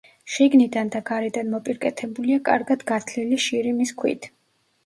[0.35, 4.31] შიგნიდან და გარედან მოპირკეთებულია კარგად გათლილი შირიმის ქვით.